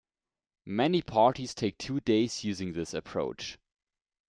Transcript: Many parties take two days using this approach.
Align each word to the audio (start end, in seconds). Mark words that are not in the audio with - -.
Many 0.65 1.03
parties 1.03 1.53
take 1.53 1.77
two 1.77 1.99
days 1.99 2.43
using 2.43 2.73
this 2.73 2.91
approach. 2.95 3.59